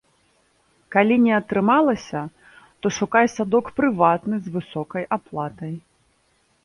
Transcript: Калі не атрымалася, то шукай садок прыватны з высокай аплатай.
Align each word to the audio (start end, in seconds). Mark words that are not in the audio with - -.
Калі 0.95 1.15
не 1.25 1.33
атрымалася, 1.39 2.21
то 2.85 2.93
шукай 2.97 3.25
садок 3.35 3.65
прыватны 3.81 4.35
з 4.47 4.55
высокай 4.57 5.03
аплатай. 5.19 5.73